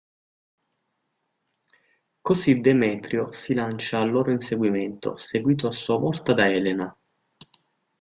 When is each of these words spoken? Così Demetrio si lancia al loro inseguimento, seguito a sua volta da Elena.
Così 2.21 2.59
Demetrio 2.59 3.31
si 3.31 3.53
lancia 3.53 3.99
al 3.99 4.09
loro 4.09 4.31
inseguimento, 4.31 5.15
seguito 5.15 5.67
a 5.67 5.71
sua 5.71 5.99
volta 5.99 6.33
da 6.33 6.49
Elena. 6.51 6.97